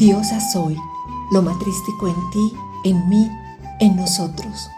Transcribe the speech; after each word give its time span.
Diosa 0.00 0.40
soy, 0.40 0.78
lo 1.30 1.42
matrístico 1.42 2.08
en 2.08 2.30
ti, 2.30 2.54
en 2.84 3.06
mí, 3.10 3.30
en 3.80 3.96
nosotros. 3.96 4.70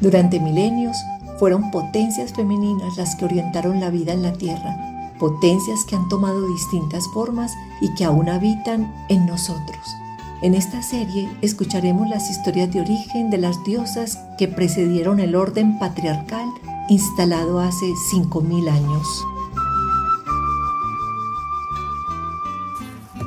Durante 0.00 0.40
milenios 0.40 0.96
fueron 1.38 1.70
potencias 1.70 2.32
femeninas 2.32 2.96
las 2.96 3.14
que 3.14 3.26
orientaron 3.26 3.80
la 3.80 3.90
vida 3.90 4.14
en 4.14 4.22
la 4.22 4.32
tierra, 4.32 5.12
potencias 5.18 5.84
que 5.84 5.94
han 5.94 6.08
tomado 6.08 6.48
distintas 6.48 7.06
formas 7.12 7.52
y 7.82 7.92
que 7.96 8.06
aún 8.06 8.30
habitan 8.30 8.90
en 9.10 9.26
nosotros. 9.26 9.94
En 10.40 10.54
esta 10.54 10.80
serie 10.80 11.28
escucharemos 11.42 12.08
las 12.08 12.30
historias 12.30 12.72
de 12.72 12.80
origen 12.80 13.28
de 13.28 13.36
las 13.36 13.62
diosas 13.64 14.18
que 14.38 14.48
precedieron 14.48 15.20
el 15.20 15.36
orden 15.36 15.78
patriarcal 15.78 16.48
instalado 16.88 17.60
hace 17.60 17.84
5.000 18.10 18.70
años. 18.70 19.26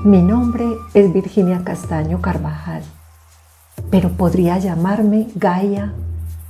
Mi 0.06 0.22
nombre 0.22 0.78
es 0.94 1.12
Virginia 1.12 1.62
Castaño 1.66 2.22
Carvajal, 2.22 2.84
pero 3.92 4.10
podría 4.12 4.58
llamarme 4.58 5.28
Gaia, 5.36 5.92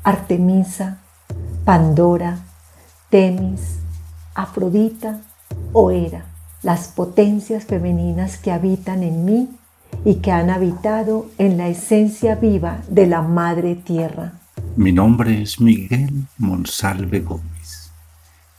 Artemisa, 0.04 1.00
Pandora, 1.66 2.38
Temis, 3.10 3.80
Afrodita 4.36 5.22
o 5.74 5.90
Hera, 5.90 6.26
las 6.62 6.90
potencias 6.90 7.66
femeninas 7.66 8.38
que 8.38 8.52
habitan 8.52 9.02
en 9.02 9.26
mí 9.26 9.50
y 10.06 10.16
que 10.18 10.32
han 10.32 10.52
habitado 10.52 11.26
en 11.40 11.58
la 11.58 11.70
esencia 11.70 12.36
viva 12.36 12.82
de 12.88 13.08
la 13.08 13.24
Madre 13.24 13.74
Tierra. 13.74 14.34
Mi 14.76 14.92
nombre 14.92 15.42
es 15.42 15.60
Miguel 15.60 16.28
Monsalve 16.38 17.22
Gómez 17.22 17.92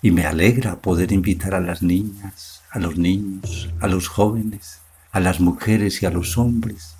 y 0.02 0.10
me 0.10 0.26
alegra 0.26 0.74
poder 0.74 1.12
invitar 1.12 1.54
a 1.54 1.60
las 1.60 1.80
niñas, 1.80 2.59
a 2.70 2.78
los 2.78 2.96
niños, 2.96 3.68
a 3.80 3.86
los 3.86 4.08
jóvenes, 4.08 4.80
a 5.12 5.20
las 5.20 5.40
mujeres 5.40 6.02
y 6.02 6.06
a 6.06 6.10
los 6.10 6.38
hombres 6.38 6.96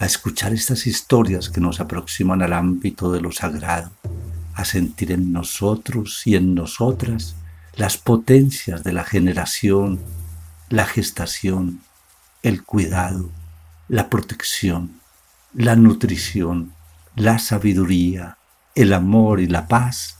a 0.00 0.06
escuchar 0.06 0.54
estas 0.54 0.86
historias 0.86 1.50
que 1.50 1.60
nos 1.60 1.78
aproximan 1.78 2.40
al 2.40 2.54
ámbito 2.54 3.12
de 3.12 3.20
lo 3.20 3.32
sagrado, 3.32 3.92
a 4.54 4.64
sentir 4.64 5.12
en 5.12 5.30
nosotros 5.30 6.22
y 6.26 6.36
en 6.36 6.54
nosotras 6.54 7.36
las 7.76 7.98
potencias 7.98 8.82
de 8.82 8.94
la 8.94 9.04
generación, 9.04 10.00
la 10.70 10.86
gestación, 10.86 11.82
el 12.42 12.64
cuidado, 12.64 13.30
la 13.88 14.08
protección, 14.08 15.00
la 15.52 15.76
nutrición, 15.76 16.72
la 17.14 17.38
sabiduría, 17.38 18.38
el 18.74 18.94
amor 18.94 19.40
y 19.40 19.48
la 19.48 19.68
paz 19.68 20.16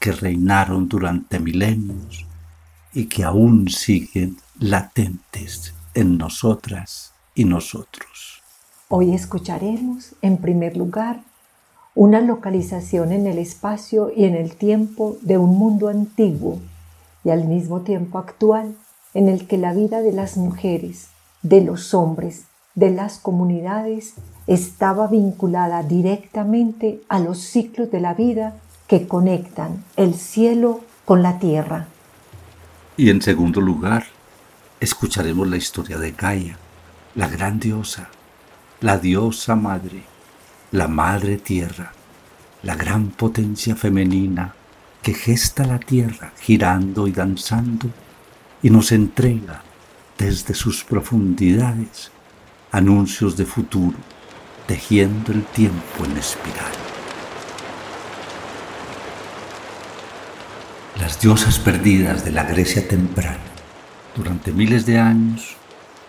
que 0.00 0.12
reinaron 0.12 0.86
durante 0.86 1.40
milenios 1.40 2.26
y 2.94 3.06
que 3.06 3.24
aún 3.24 3.68
siguen 3.68 4.36
latentes 4.58 5.74
en 5.94 6.16
nosotras 6.16 7.12
y 7.34 7.44
nosotros. 7.44 8.42
Hoy 8.88 9.14
escucharemos, 9.14 10.14
en 10.22 10.38
primer 10.38 10.76
lugar, 10.76 11.22
una 11.94 12.20
localización 12.20 13.12
en 13.12 13.26
el 13.26 13.38
espacio 13.38 14.10
y 14.14 14.24
en 14.24 14.34
el 14.34 14.54
tiempo 14.54 15.16
de 15.22 15.38
un 15.38 15.56
mundo 15.56 15.88
antiguo 15.88 16.60
y 17.24 17.30
al 17.30 17.46
mismo 17.46 17.80
tiempo 17.80 18.18
actual 18.18 18.74
en 19.14 19.28
el 19.28 19.46
que 19.46 19.58
la 19.58 19.72
vida 19.72 20.00
de 20.00 20.12
las 20.12 20.36
mujeres, 20.36 21.08
de 21.42 21.60
los 21.60 21.94
hombres, 21.94 22.44
de 22.74 22.90
las 22.90 23.18
comunidades 23.18 24.14
estaba 24.46 25.06
vinculada 25.06 25.82
directamente 25.82 27.00
a 27.08 27.20
los 27.20 27.38
ciclos 27.38 27.90
de 27.90 28.00
la 28.00 28.14
vida 28.14 28.54
que 28.88 29.06
conectan 29.06 29.84
el 29.96 30.14
cielo 30.14 30.80
con 31.04 31.22
la 31.22 31.38
tierra. 31.38 31.86
Y 32.96 33.10
en 33.10 33.20
segundo 33.20 33.60
lugar, 33.60 34.06
escucharemos 34.78 35.48
la 35.48 35.56
historia 35.56 35.98
de 35.98 36.12
Gaia, 36.12 36.56
la 37.16 37.26
gran 37.26 37.58
diosa, 37.58 38.08
la 38.80 38.98
diosa 38.98 39.56
madre, 39.56 40.04
la 40.70 40.86
madre 40.86 41.38
tierra, 41.38 41.92
la 42.62 42.76
gran 42.76 43.08
potencia 43.08 43.74
femenina 43.74 44.54
que 45.02 45.12
gesta 45.12 45.66
la 45.66 45.78
tierra 45.78 46.32
girando 46.40 47.06
y 47.08 47.12
danzando 47.12 47.90
y 48.62 48.70
nos 48.70 48.92
entrega 48.92 49.62
desde 50.16 50.54
sus 50.54 50.84
profundidades 50.84 52.10
anuncios 52.70 53.36
de 53.36 53.44
futuro, 53.44 53.96
tejiendo 54.66 55.32
el 55.32 55.44
tiempo 55.44 56.04
en 56.04 56.16
espiral. 56.16 56.83
Las 61.04 61.20
diosas 61.20 61.58
perdidas 61.58 62.24
de 62.24 62.30
la 62.30 62.44
Grecia 62.44 62.88
temprana, 62.88 63.36
durante 64.16 64.52
miles 64.52 64.86
de 64.86 64.98
años, 64.98 65.54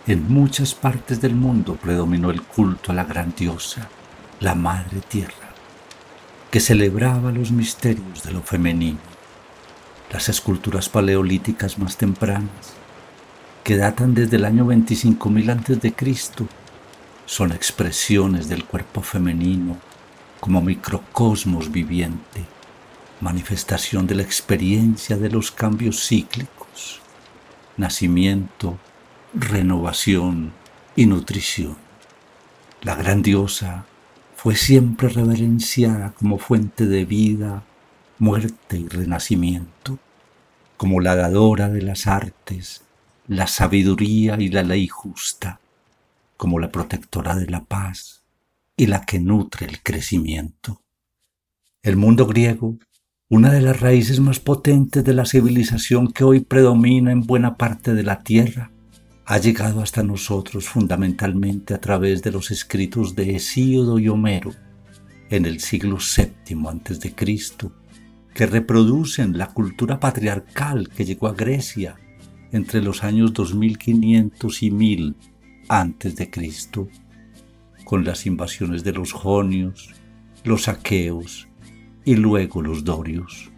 en 0.08 0.32
muchas 0.32 0.74
partes 0.74 1.20
del 1.20 1.36
mundo 1.36 1.76
predominó 1.76 2.32
el 2.32 2.42
culto 2.42 2.94
a 2.94 2.96
la 2.96 3.04
gran 3.04 3.34
diosa, 3.36 3.90
la 4.40 4.56
Madre 4.56 5.02
Tierra, 5.06 5.50
que 6.50 6.62
celebraba 6.62 7.34
los 7.34 7.52
misterios 7.52 8.24
de 8.24 8.32
lo 8.32 8.42
femenino. 8.42 9.00
Las 10.14 10.30
esculturas 10.30 10.88
paleolíticas 10.88 11.78
más 11.78 11.98
tempranas 11.98 12.72
que 13.66 13.76
datan 13.76 14.14
desde 14.14 14.38
el 14.38 14.46
año 14.46 14.66
25.000 14.66 15.52
a.C., 15.52 16.48
son 17.26 17.52
expresiones 17.52 18.48
del 18.48 18.64
cuerpo 18.64 19.02
femenino 19.02 19.78
como 20.40 20.62
microcosmos 20.62 21.70
viviente, 21.70 22.55
manifestación 23.22 24.08
de 24.08 24.16
la 24.16 24.24
experiencia 24.24 25.18
de 25.18 25.30
los 25.30 25.52
cambios 25.52 26.08
cíclicos, 26.08 27.02
nacimiento, 27.78 28.78
renovación 29.34 30.54
y 30.96 31.06
nutrición. 31.06 31.78
La 32.82 32.96
gran 32.96 33.22
diosa 33.22 33.86
fue 34.36 34.56
siempre 34.56 35.10
reverenciada 35.10 36.12
como 36.12 36.38
fuente 36.38 36.86
de 36.86 37.06
vida, 37.06 37.64
muerte 38.20 38.78
y 38.78 38.88
renacimiento, 38.88 39.98
como 40.78 41.00
la 41.00 41.16
dadora 41.16 41.70
de 41.70 41.82
las 41.82 42.08
artes, 42.08 42.84
la 43.28 43.48
sabiduría 43.48 44.38
y 44.40 44.50
la 44.50 44.64
ley 44.64 44.88
justa, 44.88 45.60
como 46.38 46.60
la 46.60 46.72
protectora 46.72 47.36
de 47.36 47.48
la 47.48 47.64
paz 47.64 48.24
y 48.78 48.88
la 48.88 49.06
que 49.06 49.20
nutre 49.20 49.66
el 49.66 49.82
crecimiento. 49.82 50.82
El 51.82 51.96
mundo 51.98 52.26
griego, 52.28 52.78
una 53.28 53.52
de 53.52 53.62
las 53.62 53.80
raíces 53.80 54.20
más 54.20 54.40
potentes 54.40 55.04
de 55.04 55.14
la 55.16 55.26
civilización 55.26 56.12
que 56.12 56.24
hoy 56.24 56.42
predomina 56.42 57.12
en 57.12 57.22
buena 57.22 57.58
parte 57.58 57.96
de 57.96 58.04
la 58.04 58.22
tierra, 58.22 58.72
ha 59.26 59.40
llegado 59.40 59.82
hasta 59.82 60.04
nosotros 60.04 60.70
fundamentalmente 60.70 61.74
a 61.74 61.82
través 61.82 62.22
de 62.22 62.32
los 62.32 62.52
escritos 62.52 63.16
de 63.16 63.36
Hesíodo 63.36 63.98
y 63.98 64.10
Homero 64.10 64.52
en 65.32 65.48
el 65.48 65.60
siglo 65.60 65.98
VII 65.98 66.68
a.C., 66.68 67.16
que 68.36 68.46
reproducen 68.46 69.36
la 69.40 69.48
cultura 69.48 70.00
patriarcal 70.00 70.90
que 70.90 71.04
llegó 71.04 71.28
a 71.28 71.34
Grecia 71.34 71.96
entre 72.52 72.84
los 72.84 73.04
años 73.04 73.34
2500 73.34 74.62
y 74.62 74.70
1000 74.70 75.16
antes 75.68 76.16
de 76.16 76.30
Cristo, 76.30 76.90
con 77.86 78.06
las 78.06 78.28
invasiones 78.28 78.84
de 78.84 78.92
los 78.92 79.14
jonios, 79.14 79.96
los 80.44 80.68
aqueos 80.68 81.48
y 82.06 82.16
luego 82.16 82.62
los 82.62 82.84
dorios. 82.84 83.52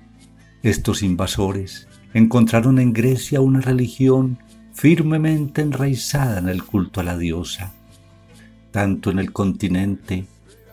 Estos 0.64 1.04
invasores 1.04 1.88
encontraron 2.14 2.80
en 2.80 2.94
Grecia 2.94 3.42
una 3.42 3.62
religión 3.62 4.40
firmemente 4.74 5.62
enraizada 5.62 6.40
en 6.40 6.50
el 6.50 6.64
culto 6.64 7.02
a 7.02 7.04
la 7.04 7.18
diosa, 7.18 7.74
tanto 8.72 9.12
en 9.12 9.20
el 9.20 9.32
continente 9.32 10.26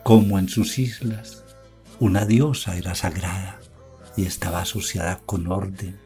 como 0.03 0.39
en 0.39 0.49
sus 0.49 0.79
islas. 0.79 1.45
Una 2.01 2.25
diosa 2.25 2.77
era 2.77 2.95
sagrada 2.95 3.61
y 4.17 4.25
estaba 4.25 4.61
asociada 4.63 5.21
con 5.27 5.49
orden, 5.49 5.97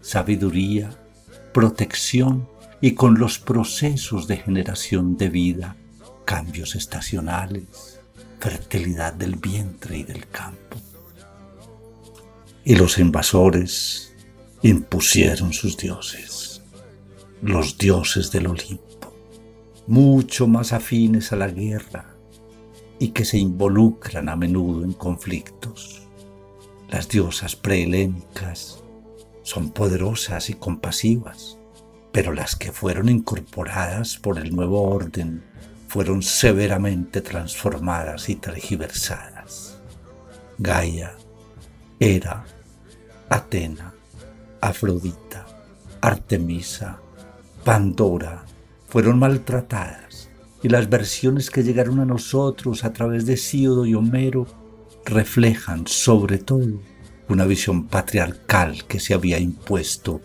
sabiduría 0.00 0.90
protección 1.56 2.46
y 2.82 2.92
con 2.92 3.18
los 3.18 3.38
procesos 3.38 4.26
de 4.26 4.36
generación 4.36 5.16
de 5.16 5.30
vida, 5.30 5.74
cambios 6.26 6.74
estacionales, 6.74 7.98
fertilidad 8.38 9.14
del 9.14 9.36
vientre 9.36 9.96
y 9.96 10.02
del 10.02 10.28
campo. 10.28 10.76
Y 12.68 12.74
los 12.74 12.98
invasores 12.98 14.12
impusieron 14.62 15.52
sus 15.52 15.76
dioses, 15.76 16.62
los 17.40 17.78
dioses 17.78 18.32
del 18.32 18.48
Olimpo, 18.48 19.14
mucho 19.86 20.48
más 20.48 20.72
afines 20.72 21.30
a 21.32 21.36
la 21.36 21.46
guerra 21.46 22.16
y 22.98 23.10
que 23.10 23.24
se 23.24 23.38
involucran 23.38 24.28
a 24.28 24.34
menudo 24.34 24.82
en 24.82 24.94
conflictos. 24.94 26.02
Las 26.88 27.08
diosas 27.08 27.54
prehelénicas 27.54 28.82
son 29.44 29.70
poderosas 29.70 30.50
y 30.50 30.54
compasivas, 30.54 31.58
pero 32.10 32.32
las 32.32 32.56
que 32.56 32.72
fueron 32.72 33.08
incorporadas 33.08 34.18
por 34.18 34.40
el 34.40 34.52
nuevo 34.52 34.82
orden 34.82 35.44
fueron 35.86 36.20
severamente 36.20 37.20
transformadas 37.20 38.28
y 38.28 38.34
tergiversadas. 38.34 39.78
Gaia, 40.58 41.16
Hera, 42.00 42.44
Atena, 43.28 43.92
Afrodita, 44.60 45.46
Artemisa, 46.00 46.98
Pandora, 47.64 48.44
fueron 48.88 49.18
maltratadas 49.18 50.28
y 50.62 50.68
las 50.68 50.88
versiones 50.88 51.50
que 51.50 51.62
llegaron 51.62 52.00
a 52.00 52.04
nosotros 52.04 52.84
a 52.84 52.92
través 52.92 53.26
de 53.26 53.36
Síodo 53.36 53.86
y 53.86 53.94
Homero 53.94 54.46
reflejan 55.04 55.86
sobre 55.86 56.38
todo 56.38 56.80
una 57.28 57.44
visión 57.44 57.86
patriarcal 57.86 58.84
que 58.86 59.00
se 59.00 59.14
había 59.14 59.38
impuesto 59.38 60.20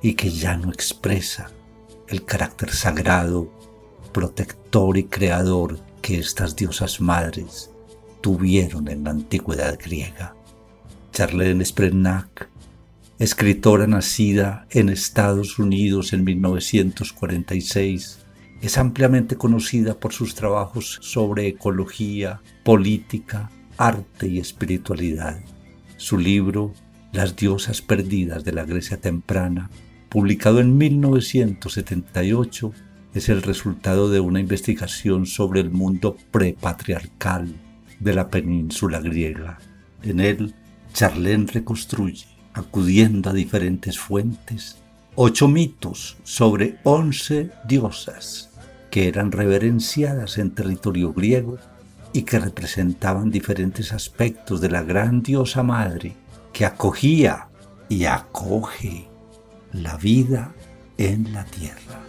y 0.00 0.14
que 0.14 0.30
ya 0.30 0.56
no 0.56 0.70
expresa 0.70 1.50
el 2.08 2.24
carácter 2.24 2.70
sagrado, 2.70 3.50
protector 4.12 4.96
y 4.96 5.04
creador 5.04 5.80
que 6.00 6.18
estas 6.18 6.54
diosas 6.54 7.00
madres 7.00 7.70
tuvieron 8.20 8.88
en 8.88 9.04
la 9.04 9.10
antigüedad 9.10 9.78
griega. 9.82 10.34
Charlene 11.14 11.64
Sprennak, 11.64 12.48
escritora 13.20 13.86
nacida 13.86 14.66
en 14.70 14.88
Estados 14.88 15.60
Unidos 15.60 16.12
en 16.12 16.24
1946, 16.24 18.18
es 18.60 18.78
ampliamente 18.78 19.36
conocida 19.36 19.94
por 19.94 20.12
sus 20.12 20.34
trabajos 20.34 20.98
sobre 21.02 21.46
ecología, 21.46 22.40
política, 22.64 23.48
arte 23.76 24.26
y 24.26 24.40
espiritualidad. 24.40 25.40
Su 25.98 26.18
libro, 26.18 26.74
Las 27.12 27.36
diosas 27.36 27.80
perdidas 27.80 28.42
de 28.42 28.50
la 28.50 28.64
Grecia 28.64 29.00
temprana, 29.00 29.70
publicado 30.08 30.58
en 30.58 30.76
1978, 30.76 32.72
es 33.14 33.28
el 33.28 33.42
resultado 33.42 34.10
de 34.10 34.18
una 34.18 34.40
investigación 34.40 35.26
sobre 35.26 35.60
el 35.60 35.70
mundo 35.70 36.16
prepatriarcal 36.32 37.54
de 38.00 38.14
la 38.14 38.30
península 38.30 38.98
griega. 38.98 39.60
En 40.02 40.18
él, 40.18 40.56
Charlene 40.94 41.46
reconstruye, 41.52 42.24
acudiendo 42.52 43.28
a 43.28 43.32
diferentes 43.32 43.98
fuentes, 43.98 44.78
ocho 45.16 45.48
mitos 45.48 46.16
sobre 46.22 46.78
once 46.84 47.50
diosas 47.66 48.50
que 48.92 49.08
eran 49.08 49.32
reverenciadas 49.32 50.38
en 50.38 50.52
territorio 50.52 51.12
griego 51.12 51.58
y 52.12 52.22
que 52.22 52.38
representaban 52.38 53.32
diferentes 53.32 53.92
aspectos 53.92 54.60
de 54.60 54.70
la 54.70 54.84
gran 54.84 55.20
diosa 55.20 55.64
madre 55.64 56.14
que 56.52 56.64
acogía 56.64 57.48
y 57.88 58.04
acoge 58.04 59.08
la 59.72 59.96
vida 59.96 60.54
en 60.96 61.32
la 61.32 61.44
tierra. 61.44 62.03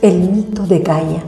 El 0.00 0.30
mito 0.30 0.64
de 0.64 0.78
Gaia. 0.78 1.24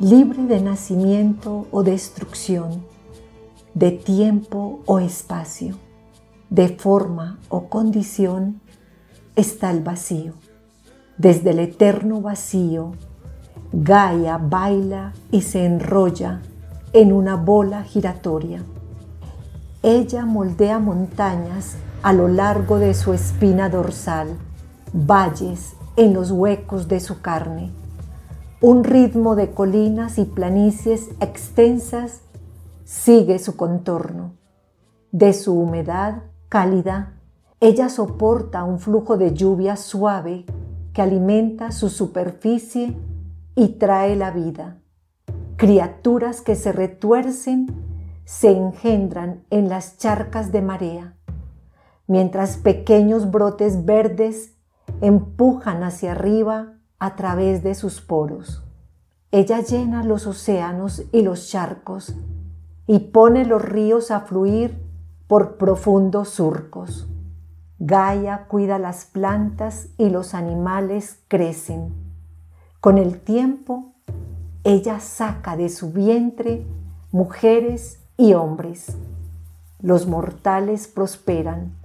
Libre 0.00 0.42
de 0.42 0.60
nacimiento 0.60 1.68
o 1.70 1.84
destrucción, 1.84 2.84
de 3.74 3.92
tiempo 3.92 4.80
o 4.86 4.98
espacio, 4.98 5.76
de 6.48 6.68
forma 6.70 7.38
o 7.48 7.68
condición, 7.68 8.60
está 9.36 9.70
el 9.70 9.84
vacío. 9.84 10.32
Desde 11.16 11.50
el 11.50 11.60
eterno 11.60 12.22
vacío, 12.22 12.90
Gaia 13.72 14.38
baila 14.38 15.12
y 15.30 15.42
se 15.42 15.64
enrolla 15.66 16.40
en 16.92 17.12
una 17.12 17.36
bola 17.36 17.84
giratoria. 17.84 18.64
Ella 19.84 20.26
moldea 20.26 20.80
montañas 20.80 21.76
a 22.02 22.12
lo 22.12 22.26
largo 22.26 22.80
de 22.80 22.94
su 22.94 23.12
espina 23.12 23.68
dorsal, 23.68 24.36
valles 24.92 25.76
en 26.00 26.14
los 26.14 26.30
huecos 26.30 26.88
de 26.88 26.98
su 26.98 27.20
carne. 27.20 27.72
Un 28.62 28.84
ritmo 28.84 29.36
de 29.36 29.50
colinas 29.50 30.16
y 30.18 30.24
planicies 30.24 31.10
extensas 31.20 32.22
sigue 32.84 33.38
su 33.38 33.54
contorno. 33.54 34.32
De 35.12 35.34
su 35.34 35.52
humedad 35.52 36.22
cálida, 36.48 37.18
ella 37.60 37.90
soporta 37.90 38.64
un 38.64 38.78
flujo 38.78 39.18
de 39.18 39.34
lluvia 39.34 39.76
suave 39.76 40.46
que 40.94 41.02
alimenta 41.02 41.70
su 41.70 41.90
superficie 41.90 42.96
y 43.54 43.68
trae 43.74 44.16
la 44.16 44.30
vida. 44.30 44.78
Criaturas 45.56 46.40
que 46.40 46.54
se 46.54 46.72
retuercen 46.72 47.66
se 48.24 48.50
engendran 48.50 49.44
en 49.50 49.68
las 49.68 49.98
charcas 49.98 50.50
de 50.50 50.62
marea, 50.62 51.18
mientras 52.06 52.56
pequeños 52.56 53.30
brotes 53.30 53.84
verdes 53.84 54.54
empujan 55.00 55.82
hacia 55.82 56.12
arriba 56.12 56.74
a 56.98 57.16
través 57.16 57.62
de 57.62 57.74
sus 57.74 58.00
poros. 58.00 58.62
Ella 59.30 59.60
llena 59.60 60.04
los 60.04 60.26
océanos 60.26 61.04
y 61.12 61.22
los 61.22 61.48
charcos 61.48 62.14
y 62.86 62.98
pone 62.98 63.44
los 63.44 63.62
ríos 63.62 64.10
a 64.10 64.20
fluir 64.20 64.82
por 65.26 65.56
profundos 65.56 66.30
surcos. 66.30 67.08
Gaia 67.78 68.46
cuida 68.48 68.78
las 68.78 69.04
plantas 69.04 69.88
y 69.96 70.10
los 70.10 70.34
animales 70.34 71.20
crecen. 71.28 71.94
Con 72.80 72.98
el 72.98 73.20
tiempo, 73.20 73.94
ella 74.64 75.00
saca 75.00 75.56
de 75.56 75.68
su 75.68 75.92
vientre 75.92 76.66
mujeres 77.12 78.00
y 78.16 78.34
hombres. 78.34 78.96
Los 79.80 80.06
mortales 80.06 80.88
prosperan 80.88 81.79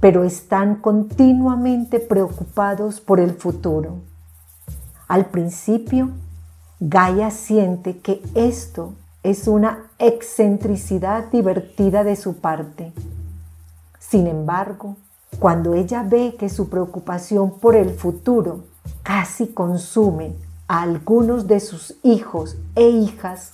pero 0.00 0.24
están 0.24 0.76
continuamente 0.76 2.00
preocupados 2.00 3.00
por 3.00 3.20
el 3.20 3.34
futuro. 3.34 3.98
Al 5.08 5.26
principio, 5.26 6.10
Gaia 6.80 7.30
siente 7.30 7.98
que 7.98 8.22
esto 8.34 8.94
es 9.22 9.48
una 9.48 9.90
excentricidad 9.98 11.30
divertida 11.30 12.04
de 12.04 12.16
su 12.16 12.36
parte. 12.36 12.92
Sin 13.98 14.26
embargo, 14.26 14.96
cuando 15.38 15.74
ella 15.74 16.02
ve 16.02 16.36
que 16.38 16.48
su 16.48 16.68
preocupación 16.68 17.58
por 17.58 17.74
el 17.74 17.90
futuro 17.94 18.64
casi 19.02 19.48
consume 19.48 20.34
a 20.68 20.82
algunos 20.82 21.46
de 21.46 21.60
sus 21.60 21.94
hijos 22.02 22.56
e 22.74 22.88
hijas, 22.88 23.52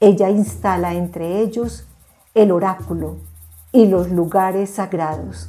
ella 0.00 0.30
instala 0.30 0.94
entre 0.94 1.40
ellos 1.40 1.86
el 2.34 2.52
oráculo 2.52 3.16
y 3.72 3.86
los 3.86 4.10
lugares 4.10 4.70
sagrados 4.70 5.48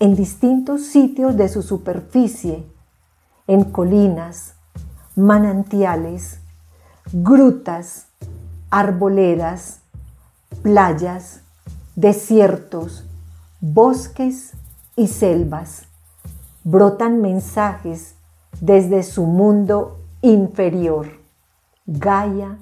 en 0.00 0.16
distintos 0.16 0.86
sitios 0.86 1.36
de 1.36 1.48
su 1.48 1.62
superficie, 1.62 2.64
en 3.46 3.64
colinas, 3.64 4.54
manantiales, 5.14 6.40
grutas, 7.12 8.06
arboledas, 8.70 9.80
playas, 10.62 11.42
desiertos, 11.94 13.04
bosques 13.60 14.52
y 14.96 15.08
selvas. 15.08 15.84
Brotan 16.64 17.20
mensajes 17.20 18.16
desde 18.60 19.02
su 19.02 19.26
mundo 19.26 20.00
inferior. 20.22 21.06
Gaia 21.86 22.58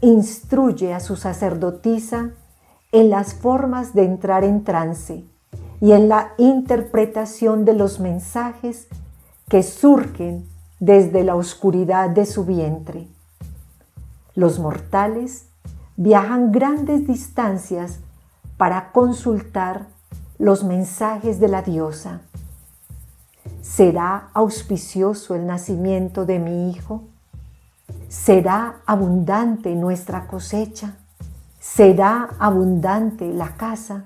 instruye 0.00 0.94
a 0.94 1.00
su 1.00 1.16
sacerdotisa 1.16 2.30
en 2.92 3.10
las 3.10 3.34
formas 3.34 3.94
de 3.94 4.04
entrar 4.04 4.44
en 4.44 4.64
trance 4.64 5.31
y 5.82 5.90
en 5.90 6.08
la 6.08 6.34
interpretación 6.38 7.64
de 7.64 7.74
los 7.74 7.98
mensajes 7.98 8.86
que 9.48 9.64
surgen 9.64 10.48
desde 10.78 11.24
la 11.24 11.34
oscuridad 11.34 12.08
de 12.08 12.24
su 12.24 12.44
vientre. 12.44 13.08
Los 14.36 14.60
mortales 14.60 15.48
viajan 15.96 16.52
grandes 16.52 17.04
distancias 17.08 17.98
para 18.56 18.92
consultar 18.92 19.88
los 20.38 20.62
mensajes 20.62 21.40
de 21.40 21.48
la 21.48 21.62
diosa. 21.62 22.20
¿Será 23.60 24.28
auspicioso 24.34 25.34
el 25.34 25.48
nacimiento 25.48 26.24
de 26.26 26.38
mi 26.38 26.70
hijo? 26.70 27.02
¿Será 28.08 28.82
abundante 28.86 29.74
nuestra 29.74 30.28
cosecha? 30.28 30.94
¿Será 31.58 32.30
abundante 32.38 33.32
la 33.32 33.56
casa? 33.56 34.04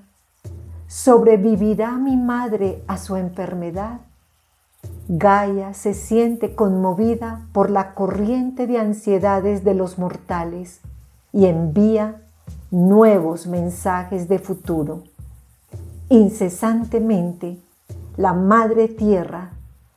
¿Sobrevivirá 0.88 1.98
mi 1.98 2.16
madre 2.16 2.84
a 2.86 2.96
su 2.96 3.16
enfermedad? 3.16 4.00
Gaia 5.08 5.74
se 5.74 5.94
siente 5.94 6.54
conmovida 6.54 7.46
por 7.52 7.70
la 7.70 7.94
corriente 7.94 8.68
de 8.68 8.78
ansiedades 8.78 9.64
de 9.64 9.74
los 9.74 9.98
mortales 9.98 10.80
y 11.32 11.46
envía 11.46 12.22
nuevos 12.70 13.48
mensajes 13.48 14.28
de 14.28 14.38
futuro. 14.38 15.02
Incesantemente, 16.08 17.58
la 18.16 18.32
Madre 18.32 18.86
Tierra 18.86 19.50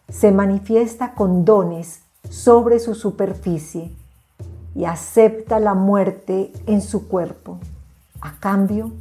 se 0.10 0.32
manifiesta 0.32 1.14
con 1.14 1.46
dones 1.46 2.02
sobre 2.30 2.80
su 2.80 2.96
superficie 2.96 3.96
y 4.74 4.86
acepta 4.86 5.60
la 5.60 5.76
muerte 5.76 6.52
en 6.66 6.82
su 6.82 7.08
cuerpo. 7.08 7.60
A 8.22 8.40
cambio, 8.40 8.92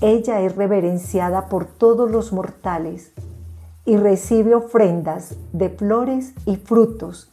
ella 0.00 0.40
es 0.40 0.56
reverenciada 0.56 1.48
por 1.48 1.66
todos 1.66 2.10
los 2.10 2.32
mortales 2.32 3.12
y 3.84 3.96
recibe 3.96 4.54
ofrendas 4.54 5.36
de 5.52 5.68
flores 5.70 6.32
y 6.46 6.56
frutos 6.56 7.30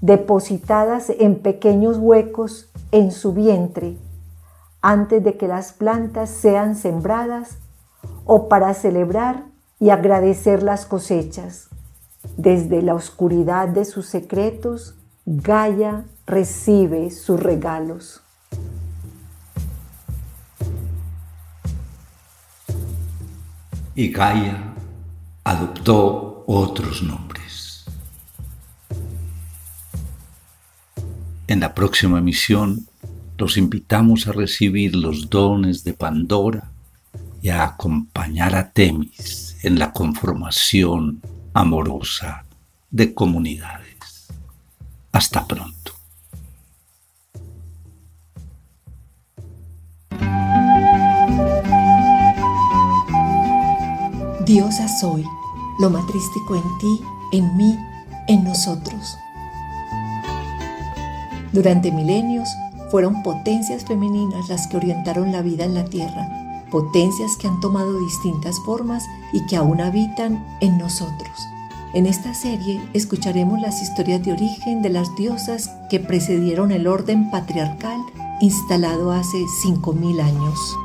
depositadas 0.00 1.10
en 1.10 1.36
pequeños 1.36 1.98
huecos 1.98 2.70
en 2.92 3.10
su 3.10 3.32
vientre 3.32 3.96
antes 4.82 5.24
de 5.24 5.38
que 5.38 5.48
las 5.48 5.72
plantas 5.72 6.28
sean 6.28 6.76
sembradas 6.76 7.56
o 8.26 8.50
para 8.50 8.74
celebrar 8.74 9.46
y 9.80 9.88
agradecer 9.88 10.62
las 10.62 10.84
cosechas. 10.84 11.70
Desde 12.36 12.82
la 12.82 12.94
oscuridad 12.94 13.68
de 13.68 13.86
sus 13.86 14.06
secretos, 14.06 14.94
Gaia 15.24 16.04
recibe 16.26 17.10
sus 17.10 17.42
regalos. 17.42 18.23
Y 23.96 24.08
Gaia 24.08 24.74
adoptó 25.44 26.44
otros 26.46 27.02
nombres. 27.02 27.84
En 31.46 31.60
la 31.60 31.74
próxima 31.74 32.18
emisión 32.18 32.86
los 33.38 33.56
invitamos 33.56 34.26
a 34.26 34.32
recibir 34.32 34.96
los 34.96 35.30
dones 35.30 35.84
de 35.84 35.92
Pandora 35.92 36.72
y 37.42 37.50
a 37.50 37.64
acompañar 37.64 38.56
a 38.56 38.70
Temis 38.70 39.56
en 39.62 39.78
la 39.78 39.92
conformación 39.92 41.20
amorosa 41.52 42.46
de 42.90 43.14
comunidades. 43.14 44.28
Hasta 45.12 45.46
pronto. 45.46 45.73
Diosa 54.44 54.88
soy, 54.88 55.24
lo 55.78 55.90
matrístico 55.90 56.54
en 56.54 56.78
ti, 56.78 57.00
en 57.32 57.56
mí, 57.56 57.78
en 58.28 58.44
nosotros. 58.44 59.16
Durante 61.52 61.92
milenios 61.92 62.48
fueron 62.90 63.22
potencias 63.22 63.84
femeninas 63.84 64.48
las 64.48 64.66
que 64.66 64.76
orientaron 64.76 65.32
la 65.32 65.42
vida 65.42 65.64
en 65.64 65.74
la 65.74 65.84
tierra 65.84 66.44
potencias 66.74 67.36
que 67.36 67.46
han 67.46 67.60
tomado 67.60 68.00
distintas 68.00 68.58
formas 68.58 69.08
y 69.32 69.46
que 69.46 69.54
aún 69.54 69.80
habitan 69.80 70.44
en 70.60 70.76
nosotros. 70.76 71.30
En 71.94 72.04
esta 72.04 72.34
serie 72.34 72.80
escucharemos 72.94 73.60
las 73.60 73.80
historias 73.80 74.24
de 74.24 74.32
origen 74.32 74.82
de 74.82 74.90
las 74.90 75.14
diosas 75.14 75.70
que 75.88 76.00
precedieron 76.00 76.72
el 76.72 76.88
orden 76.88 77.30
patriarcal 77.30 78.00
instalado 78.40 79.12
hace 79.12 79.38
5.000 79.64 80.20
años. 80.20 80.76